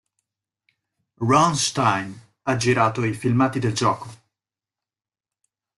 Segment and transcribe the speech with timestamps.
[1.29, 2.07] Ron Stein
[2.41, 4.07] ha girato i filmati del gioco.